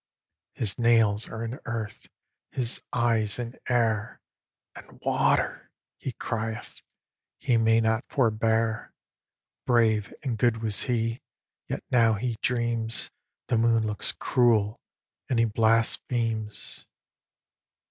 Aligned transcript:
]His 0.53 0.79
nails 0.79 1.29
are 1.29 1.43
in 1.45 1.59
earth, 1.65 2.07
his 2.51 2.81
eyes 2.91 3.37
in 3.37 3.59
air, 3.69 4.19
And 4.75 4.99
"Water!" 5.03 5.69
he 5.95 6.13
crieth 6.13 6.81
he 7.37 7.55
may 7.57 7.81
not 7.81 8.05
forbear. 8.09 8.93
Brave 9.67 10.11
and 10.23 10.39
good 10.39 10.57
was 10.63 10.81
he, 10.89 11.21
yet 11.67 11.83
now 11.91 12.15
he 12.15 12.35
dreams 12.41 13.11
The 13.45 13.59
moon 13.59 13.85
looks 13.85 14.11
cruel; 14.13 14.81
and 15.29 15.37
he 15.37 15.45
blasphemes. 15.45 16.87